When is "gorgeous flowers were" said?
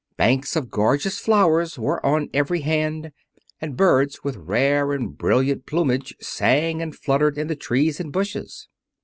0.71-2.03